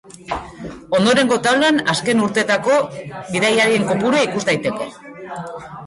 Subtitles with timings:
[0.99, 2.81] Ondorengo taulan azken urteetako
[3.37, 4.91] bidaiarien kopurua ikus daiteke.